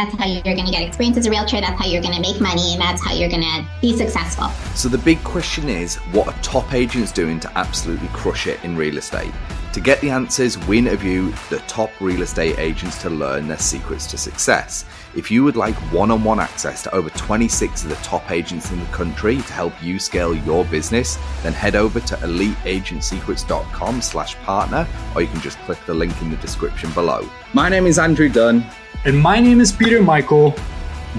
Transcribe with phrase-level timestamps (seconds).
[0.00, 1.60] That's how you're going to get experience as a realtor.
[1.60, 2.72] That's how you're going to make money.
[2.72, 4.48] And that's how you're going to be successful.
[4.74, 8.76] So, the big question is what are top agents doing to absolutely crush it in
[8.76, 9.30] real estate?
[9.74, 14.06] To get the answers, we interview the top real estate agents to learn their secrets
[14.06, 14.86] to success.
[15.14, 18.86] If you would like one-on-one access to over 26 of the top agents in the
[18.86, 25.20] country to help you scale your business, then head over to eliteagentsecrets.com slash partner, or
[25.20, 27.28] you can just click the link in the description below.
[27.52, 28.64] My name is Andrew Dunn.
[29.04, 30.54] And my name is Peter Michael.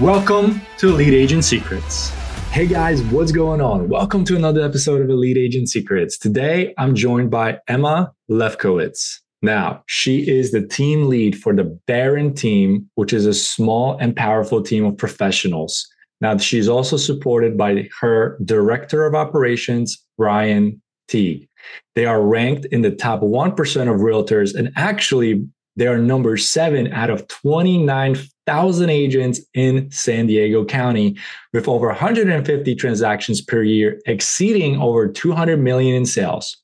[0.00, 2.10] Welcome to Elite Agent Secrets.
[2.50, 3.88] Hey guys, what's going on?
[3.88, 6.18] Welcome to another episode of Elite Agent Secrets.
[6.18, 9.20] Today, I'm joined by Emma Lefkowitz.
[9.42, 14.14] Now, she is the team lead for the Barron team, which is a small and
[14.14, 15.88] powerful team of professionals.
[16.20, 21.48] Now, she's also supported by her director of operations, Brian Tague.
[21.96, 25.44] They are ranked in the top 1% of realtors, and actually,
[25.76, 31.16] they are number seven out of 29,000 agents in San Diego County,
[31.52, 36.58] with over 150 transactions per year, exceeding over 200 million in sales.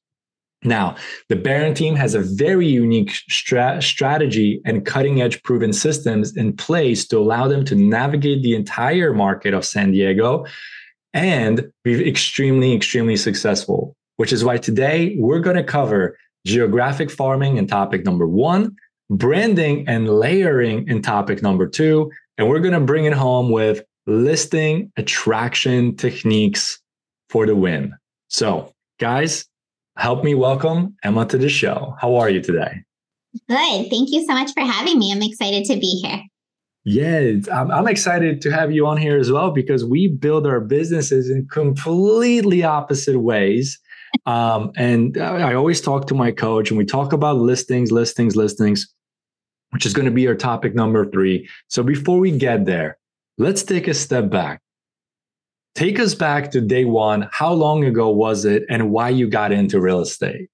[0.64, 0.96] Now,
[1.28, 6.56] the Barron team has a very unique stra- strategy and cutting edge proven systems in
[6.56, 10.46] place to allow them to navigate the entire market of San Diego
[11.14, 13.94] and be extremely, extremely successful.
[14.16, 18.74] Which is why today we're going to cover geographic farming and topic number one,
[19.10, 23.82] branding and layering in topic number two, and we're going to bring it home with
[24.06, 26.80] listing attraction techniques
[27.30, 27.92] for the win.
[28.28, 29.46] So, guys,
[29.96, 31.94] help me welcome Emma to the show.
[32.00, 32.82] How are you today?
[33.48, 33.90] Good.
[33.90, 35.12] Thank you so much for having me.
[35.12, 36.22] I'm excited to be here.
[36.84, 40.60] Yeah, I'm, I'm excited to have you on here as well because we build our
[40.60, 43.78] businesses in completely opposite ways.
[44.24, 48.86] Um, and I always talk to my coach and we talk about listings, listings, listings,
[49.70, 51.48] which is going to be our topic number three.
[51.68, 52.98] So before we get there,
[53.36, 54.60] let's take a step back.
[55.74, 57.28] Take us back to day one.
[57.30, 60.48] How long ago was it and why you got into real estate?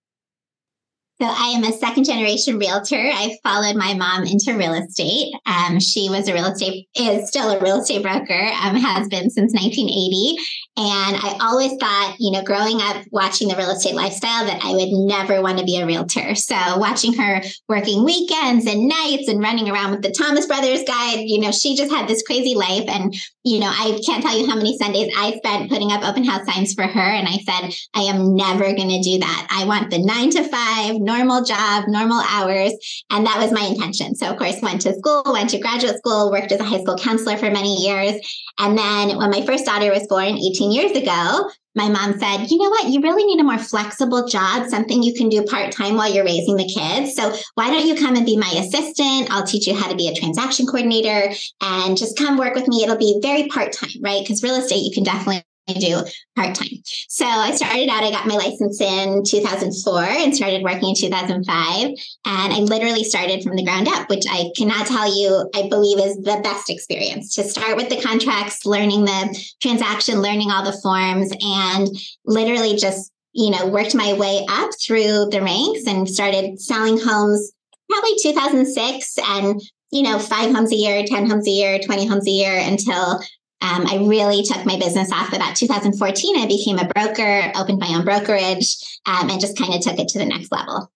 [1.20, 2.98] So I am a second generation realtor.
[2.98, 5.32] I followed my mom into real estate.
[5.46, 9.30] Um, she was a real estate, is still a real estate broker, um, has been
[9.30, 10.36] since 1980.
[10.76, 14.72] And I always thought, you know, growing up watching the real estate lifestyle, that I
[14.72, 16.34] would never want to be a realtor.
[16.34, 21.20] So watching her working weekends and nights and running around with the Thomas Brothers guide,
[21.20, 22.88] you know, she just had this crazy life.
[22.88, 23.14] And,
[23.44, 26.44] you know, I can't tell you how many Sundays I spent putting up open house
[26.44, 27.00] signs for her.
[27.00, 29.46] And I said, I am never going to do that.
[29.50, 32.72] I want the nine to five, normal job, normal hours.
[33.10, 34.14] And that was my intention.
[34.14, 36.96] So, of course, went to school, went to graduate school, worked as a high school
[36.96, 38.20] counselor for many years.
[38.58, 42.58] And then when my first daughter was born 18 years ago, my mom said, you
[42.58, 42.88] know what?
[42.88, 46.24] You really need a more flexible job, something you can do part time while you're
[46.24, 47.16] raising the kids.
[47.16, 49.28] So why don't you come and be my assistant?
[49.30, 52.84] I'll teach you how to be a transaction coordinator and just come work with me.
[52.84, 54.22] It'll be very part time, right?
[54.22, 55.42] Because real estate, you can definitely
[55.72, 56.02] do
[56.36, 56.82] part time.
[57.08, 61.86] So I started out, I got my license in 2004 and started working in 2005.
[61.86, 65.98] And I literally started from the ground up, which I cannot tell you, I believe
[65.98, 70.78] is the best experience to start with the contracts, learning the transaction, learning all the
[70.82, 71.88] forms, and
[72.26, 77.52] literally just, you know, worked my way up through the ranks and started selling homes
[77.88, 79.60] probably 2006 and
[79.94, 83.20] you know, five homes a year, 10 homes a year, 20 homes a year until
[83.64, 86.38] um, I really took my business off about 2014.
[86.38, 88.76] I became a broker, opened my own brokerage,
[89.06, 90.92] um, and just kind of took it to the next level.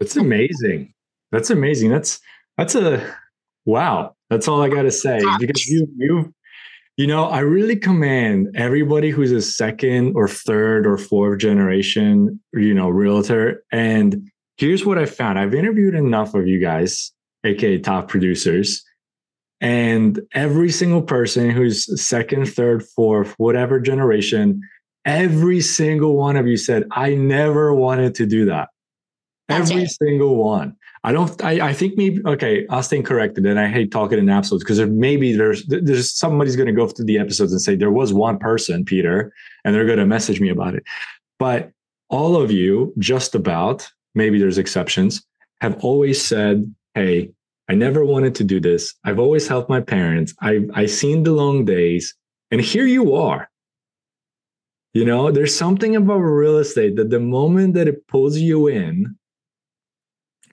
[0.00, 0.94] That's amazing.
[1.32, 1.90] That's amazing.
[1.90, 2.18] That's
[2.56, 3.14] that's a
[3.66, 4.16] wow.
[4.30, 6.34] That's all I got to say because you you
[6.96, 12.72] you know I really commend everybody who's a second or third or fourth generation you
[12.72, 13.62] know realtor.
[13.70, 15.38] And here's what I found.
[15.38, 17.12] I've interviewed enough of you guys,
[17.44, 18.82] aka top producers
[19.64, 24.60] and every single person who's second, third, fourth, whatever generation,
[25.06, 28.68] every single one of you said, I never wanted to do that.
[29.48, 29.90] That's every it.
[29.90, 30.76] single one.
[31.02, 33.46] I don't, I, I think maybe, okay, I'll stand corrected.
[33.46, 37.06] And I hate talking in absolutes because maybe there's, there's somebody's going to go through
[37.06, 39.32] the episodes and say, there was one person, Peter,
[39.64, 40.82] and they're going to message me about it.
[41.38, 41.70] But
[42.10, 45.24] all of you, just about, maybe there's exceptions,
[45.62, 47.30] have always said, hey,
[47.68, 48.94] I never wanted to do this.
[49.04, 50.34] I've always helped my parents.
[50.40, 52.14] I've I seen the long days,
[52.50, 53.48] and here you are.
[54.92, 59.16] You know, there's something about real estate that the moment that it pulls you in,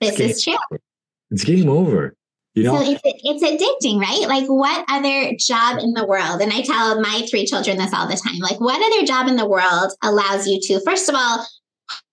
[0.00, 0.54] this is true.
[0.54, 0.80] Over.
[1.30, 2.16] It's game over.
[2.54, 4.28] You know, so it's, it's addicting, right?
[4.28, 6.42] Like, what other job in the world?
[6.42, 8.38] And I tell my three children this all the time.
[8.40, 11.46] Like, what other job in the world allows you to, first of all,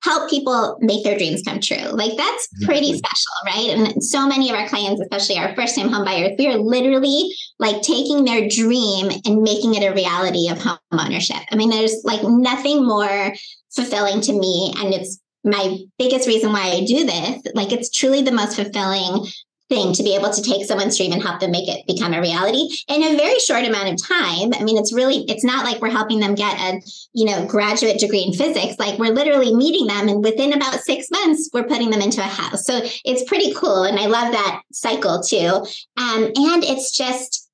[0.03, 1.89] help people make their dreams come true.
[1.91, 3.69] Like that's pretty special, right?
[3.69, 7.33] And so many of our clients, especially our first time home buyers, we are literally
[7.59, 11.41] like taking their dream and making it a reality of home ownership.
[11.51, 13.33] I mean, there's like nothing more
[13.75, 14.73] fulfilling to me.
[14.77, 17.41] And it's my biggest reason why I do this.
[17.53, 19.25] Like it's truly the most fulfilling
[19.69, 22.19] thing to be able to take someone's dream and help them make it become a
[22.19, 24.51] reality in a very short amount of time.
[24.53, 26.81] I mean, it's really, it's not like we're helping them get a,
[27.13, 28.79] you know, graduate degree in physics.
[28.79, 32.23] Like we're literally meeting them and within about six months, we're putting them into a
[32.23, 32.65] house.
[32.65, 33.83] So it's pretty cool.
[33.83, 35.65] And I love that cycle too.
[35.97, 37.48] Um, and it's just,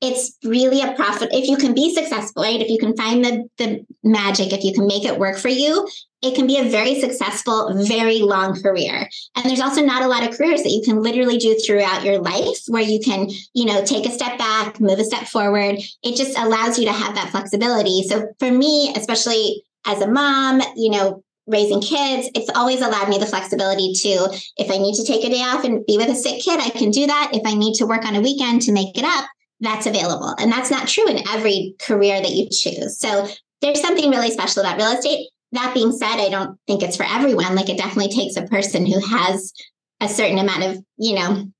[0.00, 3.44] it's really a profit if you can be successful right if you can find the
[3.58, 5.86] the magic if you can make it work for you
[6.22, 9.08] it can be a very successful, very long career.
[9.34, 12.18] And there's also not a lot of careers that you can literally do throughout your
[12.18, 15.78] life where you can, you know, take a step back, move a step forward.
[16.02, 18.02] It just allows you to have that flexibility.
[18.02, 23.18] So for me, especially as a mom, you know, raising kids, it's always allowed me
[23.18, 26.14] the flexibility to, if I need to take a day off and be with a
[26.14, 27.30] sick kid, I can do that.
[27.32, 29.24] If I need to work on a weekend to make it up,
[29.60, 30.34] that's available.
[30.38, 32.98] And that's not true in every career that you choose.
[32.98, 33.28] So
[33.60, 37.06] there's something really special about real estate that being said, I don't think it's for
[37.08, 37.54] everyone.
[37.54, 39.52] Like it definitely takes a person who has
[40.00, 41.50] a certain amount of, you know,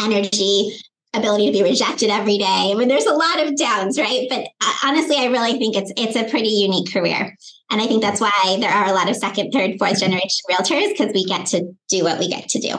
[0.00, 0.70] energy,
[1.14, 2.70] ability to be rejected every day.
[2.70, 4.26] I mean, there's a lot of downs, right?
[4.28, 7.34] But uh, honestly, I really think it's it's a pretty unique career.
[7.70, 10.90] And I think that's why there are a lot of second, third, fourth generation realtors
[10.90, 12.76] because we get to do what we get to do.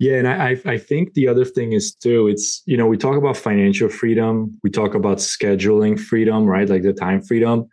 [0.00, 3.18] Yeah, and I I think the other thing is too, it's you know, we talk
[3.18, 6.66] about financial freedom, we talk about scheduling freedom, right?
[6.66, 7.68] Like the time freedom.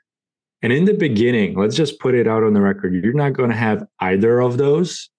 [0.61, 2.93] And in the beginning, let's just put it out on the record.
[2.93, 5.09] You're not going to have either of those.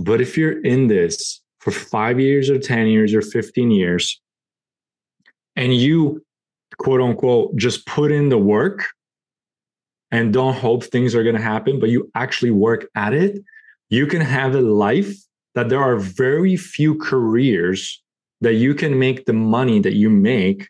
[0.00, 4.20] But if you're in this for five years or 10 years or 15 years,
[5.56, 6.22] and you
[6.76, 8.84] quote unquote just put in the work
[10.10, 13.38] and don't hope things are going to happen, but you actually work at it,
[13.88, 15.14] you can have a life
[15.54, 18.02] that there are very few careers
[18.40, 20.68] that you can make the money that you make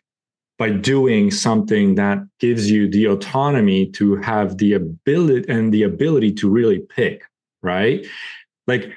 [0.57, 6.31] by doing something that gives you the autonomy to have the ability and the ability
[6.31, 7.23] to really pick,
[7.63, 8.05] right?
[8.67, 8.91] Like,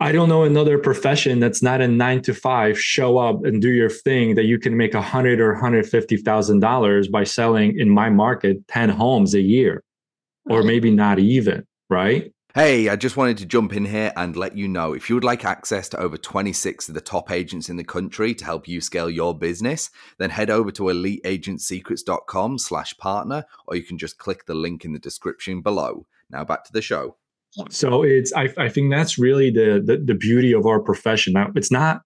[0.00, 3.70] I don't know another profession that's not a nine to five, show up and do
[3.70, 7.78] your thing that you can make a hundred or hundred fifty thousand dollars by selling
[7.78, 9.82] in my market 10 homes a year,
[10.50, 12.30] or maybe not even, right?
[12.56, 15.24] Hey, I just wanted to jump in here and let you know if you would
[15.24, 18.80] like access to over 26 of the top agents in the country to help you
[18.80, 24.46] scale your business, then head over to eliteagentsecrets.com slash partner, or you can just click
[24.46, 26.06] the link in the description below.
[26.30, 27.18] Now back to the show.
[27.68, 31.34] So it's I, I think that's really the, the the beauty of our profession.
[31.34, 32.00] Now it's not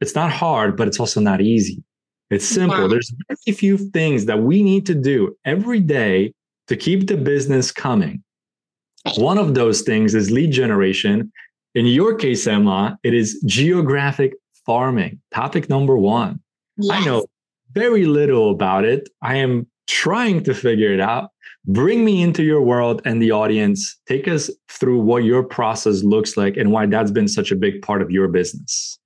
[0.00, 1.82] it's not hard, but it's also not easy.
[2.30, 2.82] It's simple.
[2.82, 2.86] Yeah.
[2.86, 6.32] There's very few things that we need to do every day
[6.68, 8.22] to keep the business coming
[9.16, 11.32] one of those things is lead generation.
[11.74, 15.20] In your case, Emma, it is geographic farming.
[15.32, 16.40] Topic number one.
[16.76, 17.00] Yes.
[17.00, 17.26] I know
[17.72, 19.08] very little about it.
[19.22, 21.30] I am trying to figure it out.
[21.66, 23.96] Bring me into your world and the audience.
[24.08, 27.82] Take us through what your process looks like and why that's been such a big
[27.82, 28.98] part of your business.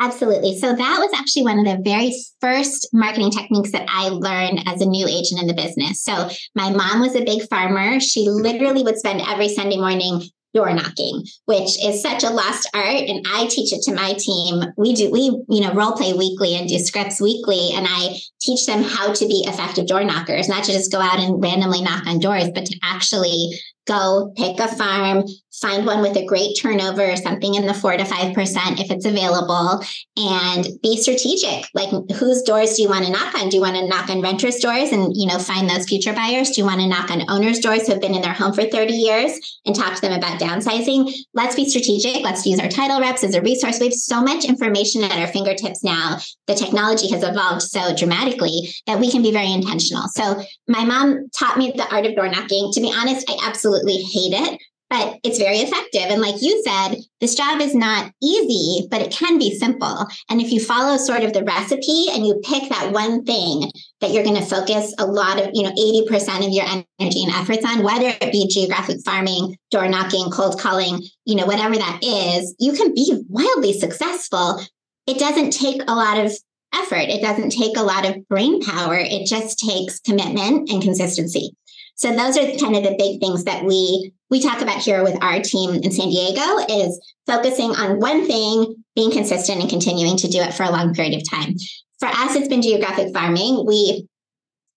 [0.00, 0.56] Absolutely.
[0.58, 4.80] So that was actually one of the very first marketing techniques that I learned as
[4.80, 6.04] a new agent in the business.
[6.04, 7.98] So my mom was a big farmer.
[7.98, 8.42] She mm-hmm.
[8.42, 10.22] literally would spend every Sunday morning
[10.54, 13.08] door knocking, which is such a lost art.
[13.08, 14.64] And I teach it to my team.
[14.76, 17.72] We do, we, you know, role play weekly and do scripts weekly.
[17.74, 21.18] And I teach them how to be effective door knockers, not to just go out
[21.18, 23.50] and randomly knock on doors, but to actually
[23.86, 25.24] go pick a farm,
[25.60, 29.04] find one with a great turnover, something in the four to five percent if it's
[29.04, 29.82] available,
[30.16, 31.66] and be strategic.
[31.74, 33.48] Like whose doors do you want to knock on?
[33.48, 36.50] Do you want to knock on renters' doors and you know find those future buyers?
[36.50, 38.64] Do you want to knock on owners' doors who have been in their home for
[38.64, 41.12] 30 years and talk to them about downsizing?
[41.34, 42.22] Let's be strategic.
[42.22, 43.80] Let's use our title reps as a resource.
[43.80, 46.18] We have so much information at our fingertips now.
[46.46, 50.08] The technology has evolved so dramatically that we can be very intentional.
[50.08, 52.70] So my mom taught me the art of door knocking.
[52.72, 56.06] To be honest, I absolutely hate it but it's very effective.
[56.08, 60.06] And like you said, this job is not easy, but it can be simple.
[60.30, 64.12] And if you follow sort of the recipe and you pick that one thing that
[64.12, 67.64] you're going to focus a lot of, you know, 80% of your energy and efforts
[67.64, 72.54] on, whether it be geographic farming, door knocking, cold calling, you know, whatever that is,
[72.58, 74.62] you can be wildly successful.
[75.06, 76.32] It doesn't take a lot of
[76.74, 77.08] effort.
[77.08, 78.96] It doesn't take a lot of brain power.
[78.98, 81.52] It just takes commitment and consistency.
[81.98, 85.22] So those are kind of the big things that we we talk about here with
[85.22, 90.28] our team in San Diego is focusing on one thing, being consistent and continuing to
[90.28, 91.54] do it for a long period of time.
[91.98, 93.64] For us, it's been geographic farming.
[93.66, 94.07] We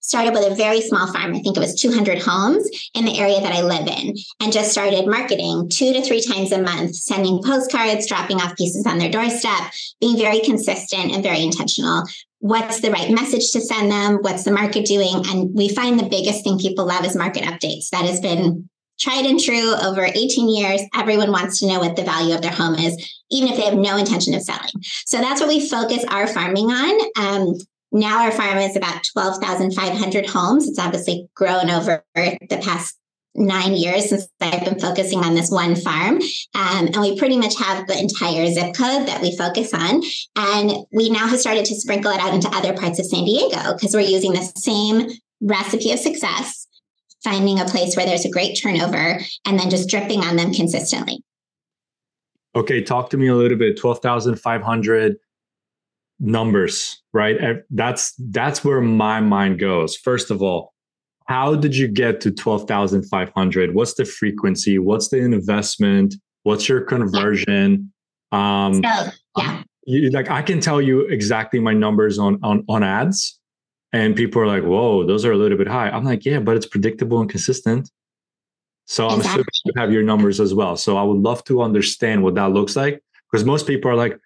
[0.01, 1.33] started with a very small farm.
[1.33, 4.71] I think it was 200 homes in the area that I live in, and just
[4.71, 9.11] started marketing two to three times a month, sending postcards, dropping off pieces on their
[9.11, 12.03] doorstep, being very consistent and very intentional.
[12.39, 14.17] What's the right message to send them?
[14.21, 15.23] What's the market doing?
[15.27, 17.89] And we find the biggest thing people love is market updates.
[17.89, 18.67] That has been
[18.99, 20.81] tried and true over 18 years.
[20.95, 22.95] Everyone wants to know what the value of their home is,
[23.31, 24.71] even if they have no intention of selling.
[25.05, 26.99] So that's what we focus our farming on.
[27.17, 27.53] Um,
[27.91, 30.67] now our farm is about 12,500 homes.
[30.67, 32.97] It's obviously grown over the past
[33.35, 36.19] nine years since I've been focusing on this one farm.
[36.55, 40.01] Um, and we pretty much have the entire zip code that we focus on.
[40.35, 43.73] And we now have started to sprinkle it out into other parts of San Diego
[43.73, 45.09] because we're using the same
[45.41, 46.67] recipe of success,
[47.23, 51.23] finding a place where there's a great turnover and then just dripping on them consistently.
[52.53, 53.77] Okay, talk to me a little bit.
[53.77, 55.15] 12,500
[56.21, 57.63] numbers, right?
[57.71, 59.97] That's that's where my mind goes.
[59.97, 60.73] First of all,
[61.25, 63.75] how did you get to 12,500?
[63.75, 64.79] What's the frequency?
[64.79, 66.15] What's the investment?
[66.43, 67.91] What's your conversion?
[68.31, 68.65] Yeah.
[68.65, 69.63] Um, so, yeah.
[69.85, 73.39] You, like I can tell you exactly my numbers on on on ads,
[73.91, 76.55] and people are like, "Whoa, those are a little bit high." I'm like, "Yeah, but
[76.55, 77.89] it's predictable and consistent."
[78.85, 79.41] So I'm exactly.
[79.41, 80.75] assuming you have your numbers as well.
[80.75, 83.01] So I would love to understand what that looks like
[83.31, 84.19] because most people are like,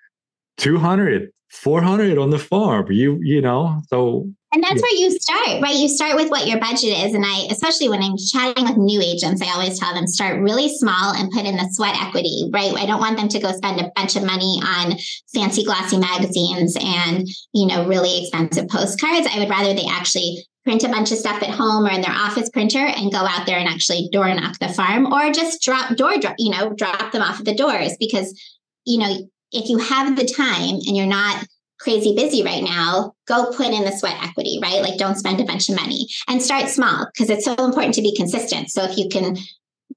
[0.58, 5.76] 200 400 on the farm you you know so and that's where you start right?
[5.76, 9.02] You start with what your budget is and i especially when i'm chatting with new
[9.02, 12.74] agents i always tell them start really small and put in the sweat equity right?
[12.76, 14.98] I don't want them to go spend a bunch of money on
[15.34, 19.28] fancy glossy magazines and you know really expensive postcards.
[19.28, 22.14] I would rather they actually print a bunch of stuff at home or in their
[22.14, 25.96] office printer and go out there and actually door knock the farm or just drop
[25.96, 28.40] door drop you know drop them off at the doors because
[28.86, 31.46] you know if you have the time and you're not
[31.80, 34.82] crazy busy right now, go put in the sweat equity, right?
[34.82, 38.02] Like don't spend a bunch of money and start small because it's so important to
[38.02, 38.70] be consistent.
[38.70, 39.38] So if you can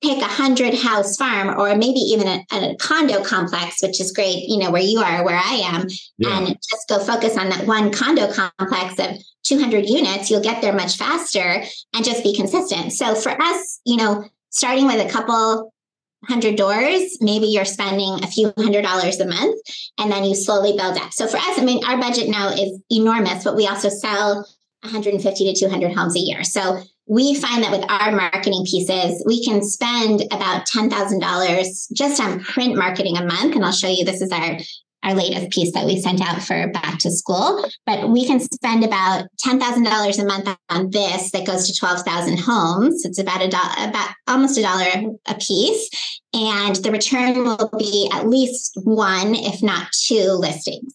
[0.02, 4.44] pick a hundred house farm or maybe even a, a, condo complex, which is great,
[4.48, 5.86] you know, where you are, where I am,
[6.18, 6.38] yeah.
[6.38, 10.72] and just go focus on that one condo complex of 200 units, you'll get there
[10.72, 11.62] much faster
[11.94, 12.92] and just be consistent.
[12.92, 15.72] So for us, you know, starting with a couple
[16.20, 19.60] 100 doors, maybe you're spending a few hundred dollars a month
[19.98, 21.12] and then you slowly build up.
[21.12, 24.46] So for us, I mean, our budget now is enormous, but we also sell
[24.82, 26.42] 150 to 200 homes a year.
[26.44, 32.40] So we find that with our marketing pieces, we can spend about $10,000 just on
[32.40, 33.54] print marketing a month.
[33.54, 34.58] And I'll show you this is our
[35.02, 37.64] our latest piece that we sent out for back to school.
[37.86, 41.78] But we can spend about ten thousand dollars a month on this that goes to
[41.78, 43.04] twelve thousand homes.
[43.04, 45.88] It's about a dollar, about almost a dollar a piece,
[46.32, 50.94] and the return will be at least one, if not two, listings.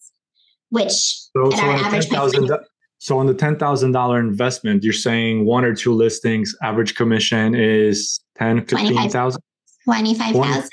[0.70, 2.50] Which so, so average 10,
[2.98, 7.54] so on the ten thousand dollar investment, you're saying one or two listings, average commission
[7.54, 9.42] is 10, 15,000?
[9.84, 10.70] 25,000.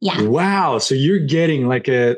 [0.00, 0.22] Yeah.
[0.22, 0.78] Wow.
[0.78, 2.16] So you're getting like a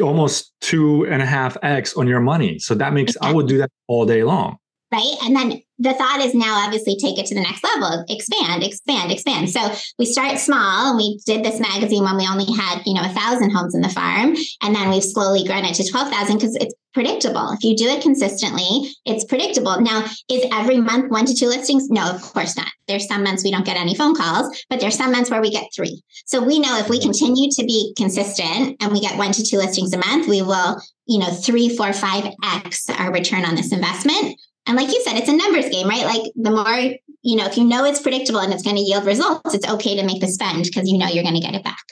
[0.00, 2.58] almost two and a half X on your money.
[2.58, 4.58] So that makes, I would do that all day long.
[4.92, 5.14] Right.
[5.24, 9.10] And then the thought is now obviously take it to the next level, expand, expand,
[9.10, 9.50] expand.
[9.50, 9.60] So
[9.98, 13.08] we start small and we did this magazine when we only had, you know, a
[13.08, 14.36] thousand homes in the farm.
[14.62, 17.50] And then we've slowly grown it to 12,000 because it's predictable.
[17.52, 19.80] If you do it consistently, it's predictable.
[19.80, 21.88] Now, is every month one to two listings?
[21.90, 22.68] No, of course not.
[22.86, 25.50] There's some months we don't get any phone calls, but there's some months where we
[25.50, 26.02] get three.
[26.26, 29.56] So we know if we continue to be consistent and we get one to two
[29.56, 33.72] listings a month, we will, you know, three, four, five X our return on this
[33.72, 34.38] investment.
[34.66, 36.04] And like you said, it's a numbers game, right?
[36.04, 39.04] Like the more, you know, if you know it's predictable and it's going to yield
[39.04, 41.64] results, it's okay to make the spend because you know you're going to get it
[41.64, 41.82] back.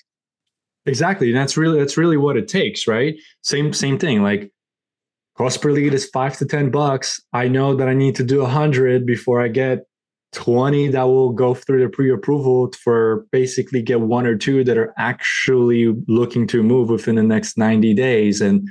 [0.86, 1.28] Exactly.
[1.28, 3.16] And that's really that's really what it takes, right?
[3.42, 4.22] Same same thing.
[4.22, 4.50] Like
[5.36, 7.20] cost per lead is five to ten bucks.
[7.32, 9.80] I know that I need to do a hundred before I get
[10.32, 14.94] 20 that will go through the pre-approval for basically get one or two that are
[14.96, 18.68] actually looking to move within the next 90 days and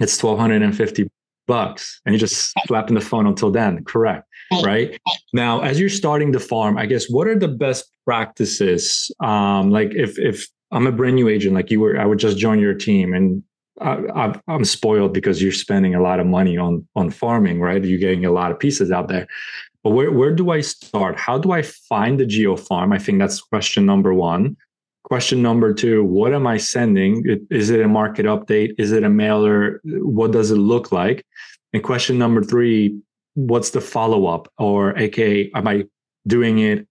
[0.00, 1.08] it's 1250
[1.54, 3.84] bucks and you're just slapping the phone until then.
[3.84, 4.24] Correct
[4.64, 4.98] right.
[5.32, 9.10] now as you're starting the farm i guess what are the best practices?
[9.20, 12.38] Um like if if i'm a brand new agent like you were i would just
[12.38, 13.42] join your team and
[13.80, 17.82] I, i'm spoiled because you're spending a lot of money on on farming right?
[17.84, 19.26] You're getting a lot of pieces out there.
[19.82, 21.18] But where, where do i start?
[21.18, 22.92] How do i find the geo farm?
[22.92, 24.56] I think that's question number one
[25.10, 27.44] Question number two What am I sending?
[27.50, 28.74] Is it a market update?
[28.78, 29.80] Is it a mailer?
[29.84, 31.26] What does it look like?
[31.72, 32.96] And question number three
[33.34, 34.52] What's the follow up?
[34.56, 35.84] Or, AKA, am I
[36.28, 36.86] doing it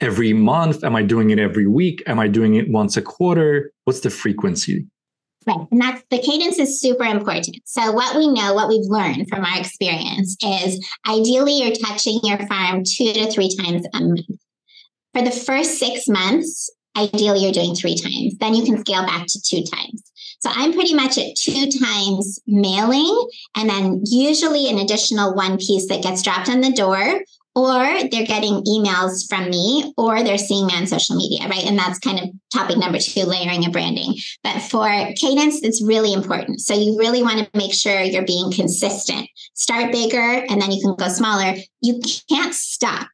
[0.00, 0.82] every month?
[0.82, 2.02] Am I doing it every week?
[2.06, 3.70] Am I doing it once a quarter?
[3.84, 4.86] What's the frequency?
[5.46, 5.66] Right.
[5.70, 7.58] And that's the cadence is super important.
[7.66, 12.38] So, what we know, what we've learned from our experience is ideally you're touching your
[12.46, 14.40] farm two to three times a month.
[15.12, 18.36] For the first six months, ideally you're doing three times.
[18.38, 20.02] Then you can scale back to two times.
[20.40, 25.88] So, I'm pretty much at two times mailing and then usually an additional one piece
[25.88, 27.22] that gets dropped on the door
[27.54, 31.64] or they're getting emails from me or they're seeing me on social media, right?
[31.64, 34.14] And that's kind of topic number two, layering and branding.
[34.42, 36.60] But for cadence, it's really important.
[36.60, 39.28] So you really want to make sure you're being consistent.
[39.54, 41.54] Start bigger and then you can go smaller.
[41.80, 43.08] You can't stop.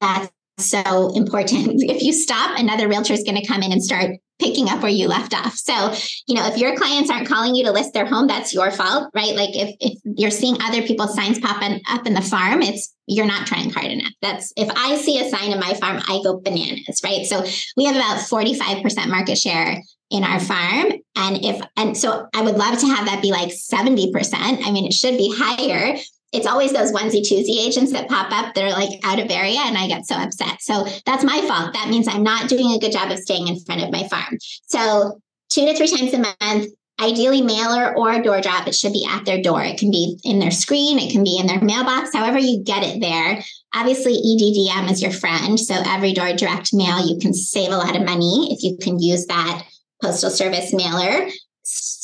[0.00, 1.82] That's so important.
[1.94, 4.90] If you stop, another realtor is going to come in and start picking up where
[4.90, 5.54] you left off.
[5.56, 5.94] So,
[6.26, 9.10] you know, if your clients aren't calling you to list their home, that's your fault,
[9.14, 9.34] right?
[9.34, 13.26] Like if, if you're seeing other people's signs popping up in the farm, it's you're
[13.26, 14.12] not trying hard enough.
[14.22, 17.26] That's if I see a sign in my farm, I go bananas, right?
[17.26, 17.44] So
[17.76, 19.80] we have about 45% market share
[20.10, 20.92] in our farm.
[21.16, 24.10] And if and so I would love to have that be like 70%.
[24.34, 25.96] I mean, it should be higher,
[26.34, 29.60] it's always those onesie twosie agents that pop up that are like out of area
[29.60, 30.60] and I get so upset.
[30.60, 31.72] So that's my fault.
[31.72, 34.38] That means I'm not doing a good job of staying in front of my farm.
[34.66, 38.66] So two to three times a month, ideally mailer or door drop.
[38.66, 39.62] It should be at their door.
[39.62, 42.82] It can be in their screen, it can be in their mailbox, however you get
[42.82, 43.42] it there.
[43.74, 45.58] Obviously, EDDM is your friend.
[45.58, 48.98] So every door direct mail, you can save a lot of money if you can
[48.98, 49.64] use that
[50.02, 51.28] postal service mailer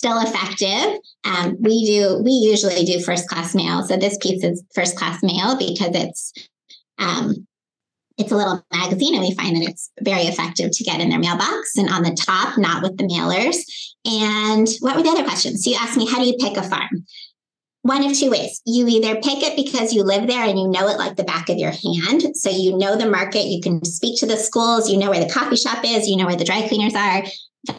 [0.00, 1.00] still effective.
[1.24, 5.22] Um, we do we usually do first class mail, so this piece is first class
[5.22, 6.32] mail because it's
[6.98, 7.46] um,
[8.20, 11.18] it's a little magazine, and we find that it's very effective to get in their
[11.18, 13.56] mailbox and on the top, not with the mailers.
[14.04, 15.64] And what were the other questions?
[15.64, 17.06] So you asked me, how do you pick a farm?
[17.82, 18.60] One of two ways.
[18.66, 21.48] You either pick it because you live there and you know it like the back
[21.48, 22.36] of your hand.
[22.36, 25.32] So you know the market, you can speak to the schools, you know where the
[25.32, 27.22] coffee shop is, you know where the dry cleaners are,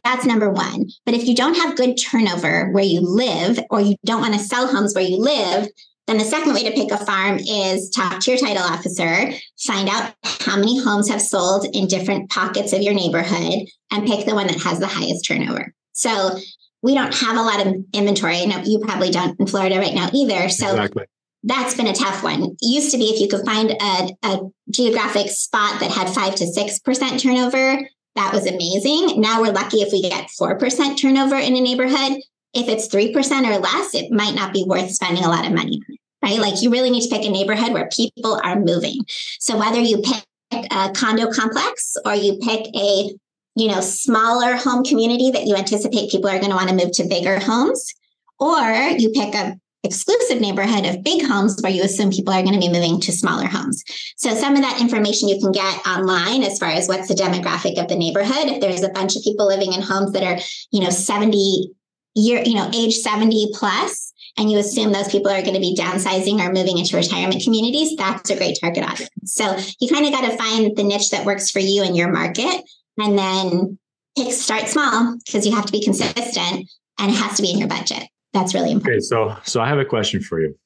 [0.03, 0.87] that's number one.
[1.05, 4.39] But if you don't have good turnover where you live, or you don't want to
[4.39, 5.67] sell homes where you live,
[6.07, 9.87] then the second way to pick a farm is talk to your title officer, find
[9.87, 14.35] out how many homes have sold in different pockets of your neighborhood, and pick the
[14.35, 15.73] one that has the highest turnover.
[15.93, 16.37] So
[16.81, 18.45] we don't have a lot of inventory.
[18.45, 20.49] No, you probably don't in Florida right now either.
[20.49, 21.05] So exactly.
[21.43, 22.43] that's been a tough one.
[22.43, 24.39] It used to be if you could find a, a
[24.69, 29.21] geographic spot that had five to six percent turnover, that was amazing.
[29.21, 32.21] Now we're lucky if we get 4% turnover in a neighborhood.
[32.53, 33.15] If it's 3%
[33.47, 36.39] or less, it might not be worth spending a lot of money on right?
[36.39, 38.99] Like you really need to pick a neighborhood where people are moving.
[39.39, 40.23] So whether you pick
[40.71, 43.11] a condo complex or you pick a
[43.55, 46.91] you know smaller home community that you anticipate people are going to want to move
[46.93, 47.93] to bigger homes
[48.39, 48.61] or
[48.97, 52.59] you pick a exclusive neighborhood of big homes where you assume people are going to
[52.59, 53.83] be moving to smaller homes.
[54.15, 57.81] So some of that information you can get online as far as what's the demographic
[57.81, 58.45] of the neighborhood.
[58.45, 60.39] If there's a bunch of people living in homes that are,
[60.71, 61.71] you know, 70
[62.15, 65.75] year, you know, age 70 plus, and you assume those people are going to be
[65.77, 69.09] downsizing or moving into retirement communities, that's a great target audience.
[69.25, 72.11] So you kind of got to find the niche that works for you and your
[72.11, 72.63] market
[72.97, 73.77] and then
[74.17, 77.59] pick start small because you have to be consistent and it has to be in
[77.59, 78.03] your budget.
[78.33, 78.97] That's really important.
[78.97, 80.57] Okay, so so I have a question for you.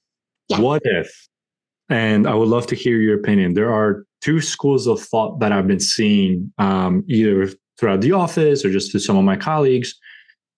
[0.49, 0.59] Yeah.
[0.59, 1.11] What if,
[1.89, 3.53] and I would love to hear your opinion.
[3.53, 7.49] There are two schools of thought that I've been seeing um, either
[7.79, 9.93] throughout the office or just to some of my colleagues.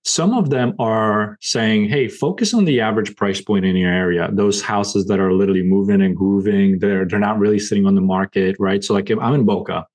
[0.05, 4.29] Some of them are saying, hey, focus on the average price point in your area.
[4.31, 8.01] Those houses that are literally moving and grooving, they're they're not really sitting on the
[8.01, 8.83] market, right?
[8.83, 9.85] So like if I'm in Boca,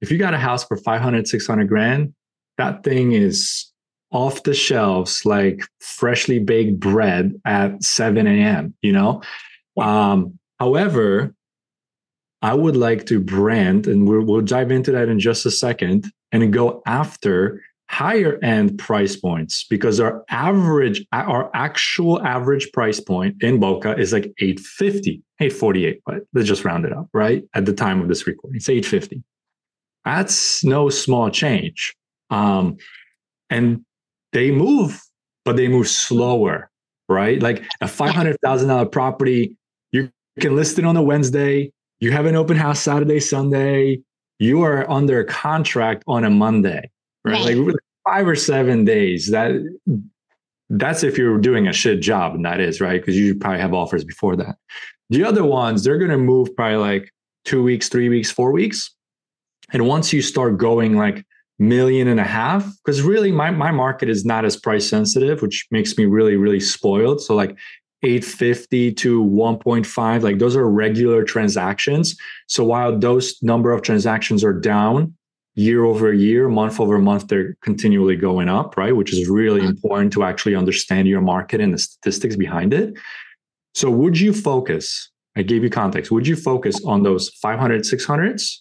[0.00, 2.14] if you got a house for 500, 600 grand,
[2.56, 3.72] that thing is
[4.10, 9.22] off the shelves like freshly baked bread at 7 a.m you know?
[9.76, 11.34] Um, however
[12.42, 16.06] i would like to brand and we'll, we'll dive into that in just a second
[16.32, 23.34] and go after higher end price points because our average our actual average price point
[23.42, 27.44] in boca is like 850 848 but let's just round it up right?
[27.54, 29.22] At the time of this recording it's 850
[30.08, 31.94] that's no small change.
[32.30, 32.78] Um,
[33.50, 33.84] and
[34.32, 35.00] they move,
[35.44, 36.70] but they move slower,
[37.08, 37.40] right?
[37.42, 39.56] Like a five hundred thousand dollar property,
[39.92, 40.10] you
[40.40, 41.72] can list it on a Wednesday.
[42.00, 44.00] You have an open house Saturday, Sunday.
[44.38, 46.90] You are under contract on a Monday,
[47.24, 47.44] right?
[47.44, 47.56] right.
[47.56, 49.30] Like five or seven days.
[49.30, 49.52] That
[50.70, 53.74] that's if you're doing a shit job, and that is right because you probably have
[53.74, 54.56] offers before that.
[55.10, 57.12] The other ones, they're going to move probably like
[57.44, 58.94] two weeks, three weeks, four weeks.
[59.72, 61.24] And once you start going like
[61.58, 65.66] million and a half because really my, my market is not as price sensitive which
[65.70, 67.56] makes me really really spoiled so like
[68.04, 72.16] 850 to 1.5 like those are regular transactions
[72.46, 75.14] so while those number of transactions are down
[75.58, 78.94] year over year, month over month, they're continually going up, right?
[78.94, 79.70] Which is really mm-hmm.
[79.70, 82.94] important to actually understand your market and the statistics behind it.
[83.74, 85.10] So, would you focus?
[85.36, 86.10] I gave you context.
[86.12, 88.58] Would you focus on those 500, 600s,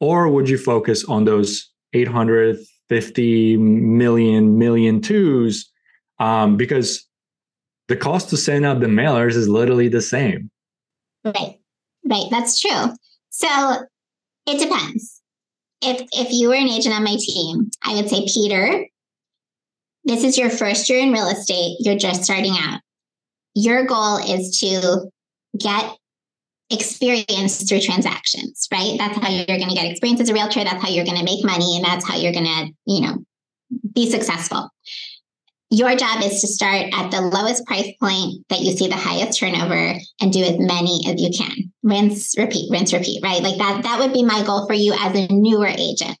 [0.00, 5.70] or would you focus on those 850 million, million twos?
[6.18, 7.06] Um, because
[7.88, 10.50] the cost to send out the mailers is literally the same.
[11.24, 11.58] Right,
[12.04, 12.26] right.
[12.30, 12.94] That's true.
[13.30, 13.48] So
[14.46, 15.20] it depends.
[15.82, 18.86] If if you were an agent on my team, I would say, Peter,
[20.04, 21.76] this is your first year in real estate.
[21.80, 22.80] You're just starting out.
[23.54, 25.10] Your goal is to
[25.58, 25.96] get
[26.70, 28.94] experience through transactions, right?
[28.98, 30.62] That's how you're going to get experience as a realtor.
[30.62, 31.76] That's how you're going to make money.
[31.76, 33.24] And that's how you're going to, you know,
[33.92, 34.70] be successful.
[35.72, 39.38] Your job is to start at the lowest price point that you see the highest
[39.38, 41.72] turnover and do as many as you can.
[41.82, 43.42] Rinse, repeat, rinse, repeat, right?
[43.42, 46.18] Like that, that would be my goal for you as a newer agent.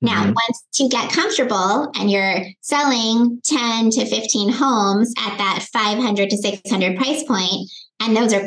[0.00, 0.32] Now, mm-hmm.
[0.32, 6.36] once you get comfortable and you're selling 10 to 15 homes at that 500 to
[6.36, 8.44] 600 price point, and those are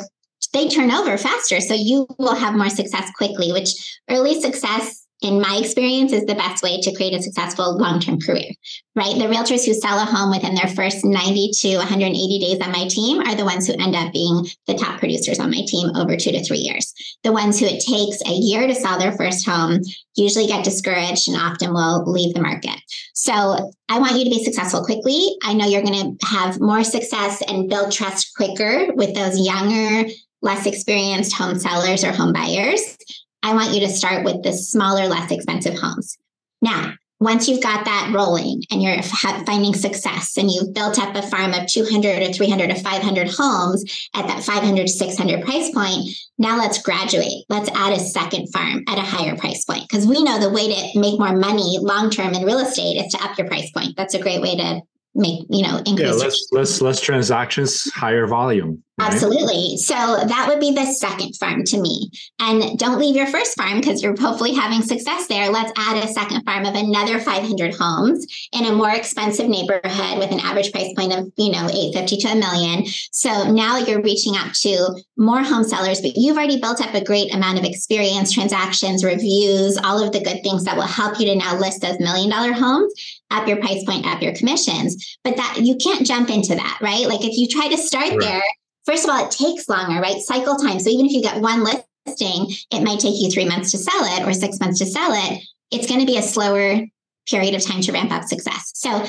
[0.54, 1.60] they turn over faster.
[1.62, 6.36] So you will have more success quickly, which early success in my experience is the
[6.36, 8.52] best way to create a successful long-term career
[8.96, 9.16] right?
[9.16, 12.88] The realtors who sell a home within their first 90 to 180 days on my
[12.88, 16.16] team are the ones who end up being the top producers on my team over
[16.16, 16.94] two to three years.
[17.24, 19.82] The ones who it takes a year to sell their first home
[20.16, 22.80] usually get discouraged and often will leave the market.
[23.14, 25.36] So i want you to be successful quickly.
[25.44, 30.10] I know you're going to have more success and build trust quicker with those younger
[30.46, 32.98] less experienced home sellers or home buyers,
[33.44, 36.18] I want you to start with the smaller, less expensive homes.
[36.62, 41.22] Now, once you've got that rolling and you're finding success and you've built up a
[41.22, 46.10] farm of 200 or 300 or 500 homes at that 500 to 600 price point,
[46.38, 47.46] now let's graduate.
[47.50, 50.68] Let's add a second farm at a higher price point because we know the way
[50.68, 53.96] to make more money long term in real estate is to up your price point.
[53.98, 54.82] That's a great way to
[55.16, 56.10] make you know increase.
[56.10, 58.84] Yeah, less less less transactions, higher volume.
[58.98, 59.12] Right?
[59.12, 59.76] Absolutely.
[59.76, 62.10] So that would be the second farm to me.
[62.40, 65.50] And don't leave your first farm because you're hopefully having success there.
[65.50, 70.32] Let's add a second farm of another 500 homes in a more expensive neighborhood with
[70.32, 72.86] an average price point of, you know, 850 to a million.
[73.12, 77.04] So now you're reaching out to more home sellers, but you've already built up a
[77.04, 81.26] great amount of experience, transactions, reviews, all of the good things that will help you
[81.26, 82.94] to now list those million dollar homes
[83.32, 85.18] up your price point, up your commissions.
[85.24, 87.08] But that you can't jump into that, right?
[87.08, 88.20] Like if you try to start right.
[88.20, 88.44] there,
[88.86, 90.22] first of all, it takes longer, right?
[90.22, 90.80] Cycle time.
[90.80, 94.04] So even if you get one listing, it might take you three months to sell
[94.18, 95.44] it or six months to sell it.
[95.72, 96.82] It's going to be a slower
[97.28, 98.72] period of time to ramp up success.
[98.76, 99.06] So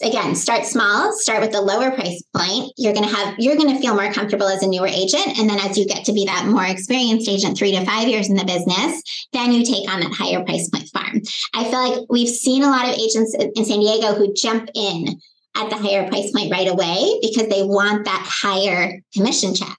[0.00, 2.72] again, start small, start with the lower price point.
[2.76, 5.38] You're going to have, you're going to feel more comfortable as a newer agent.
[5.38, 8.28] And then as you get to be that more experienced agent, three to five years
[8.28, 9.02] in the business,
[9.32, 11.20] then you take on that higher price point farm.
[11.54, 15.20] I feel like we've seen a lot of agents in San Diego who jump in
[15.56, 19.76] at the higher price point right away because they want that higher commission check.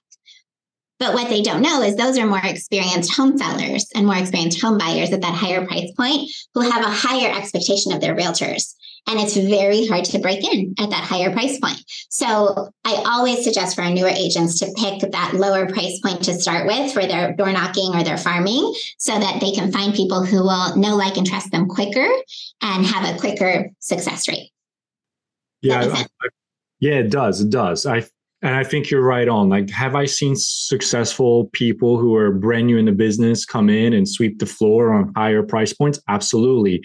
[1.00, 4.60] But what they don't know is those are more experienced home sellers and more experienced
[4.60, 8.74] home buyers at that higher price point who have a higher expectation of their realtors.
[9.06, 11.82] And it's very hard to break in at that higher price point.
[12.08, 16.34] So I always suggest for our newer agents to pick that lower price point to
[16.34, 20.24] start with for their door knocking or their farming so that they can find people
[20.24, 22.08] who will know, like, and trust them quicker
[22.62, 24.50] and have a quicker success rate.
[25.60, 26.28] Yeah, I, I,
[26.80, 27.40] yeah, it does.
[27.40, 27.86] It does.
[27.86, 28.04] I
[28.44, 29.48] and I think you're right on.
[29.48, 33.94] Like, have I seen successful people who are brand new in the business come in
[33.94, 35.98] and sweep the floor on higher price points?
[36.08, 36.84] Absolutely.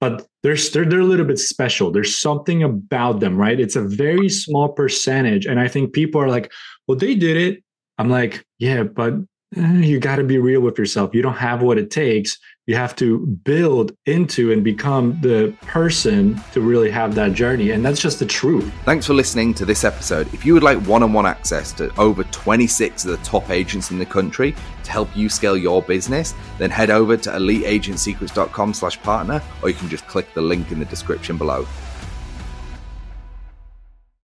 [0.00, 1.90] But they're, they're, they're a little bit special.
[1.90, 3.58] There's something about them, right?
[3.58, 5.46] It's a very small percentage.
[5.46, 6.52] And I think people are like,
[6.86, 7.64] well, they did it.
[7.98, 9.14] I'm like, yeah, but
[9.54, 11.14] Eh, you got to be real with yourself.
[11.14, 16.40] You don't have what it takes you have to build into and become the person
[16.52, 17.70] to really have that journey.
[17.70, 18.72] And that's just the truth.
[18.84, 20.32] Thanks for listening to this episode.
[20.34, 23.92] If you would like one on one access to over 26 of the top agents
[23.92, 29.00] in the country to help you scale your business, then head over to eliteagentsecrets.com slash
[29.00, 31.66] partner, or you can just click the link in the description below.